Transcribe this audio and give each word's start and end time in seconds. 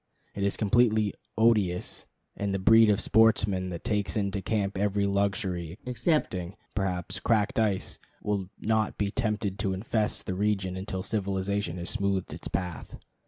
It 0.33 0.41
is 0.41 0.57
completely 0.57 1.13
odious; 1.37 2.07
and 2.35 2.55
the 2.55 2.57
breed 2.57 2.89
of 2.89 2.99
sportsmen 2.99 3.69
that 3.69 3.83
takes 3.83 4.17
into 4.17 4.41
camp 4.41 4.75
every 4.75 5.05
luxury 5.05 5.77
excepting, 5.85 6.55
perhaps, 6.73 7.19
cracked 7.19 7.59
ice, 7.59 7.99
will 8.19 8.49
not 8.59 8.97
be 8.97 9.11
tempted 9.11 9.59
to 9.59 9.73
infest 9.73 10.25
the 10.25 10.33
region 10.33 10.75
until 10.75 11.03
civilization 11.03 11.77
has 11.77 11.91
smoothed 11.91 12.33
its 12.33 12.47
path. 12.47 12.95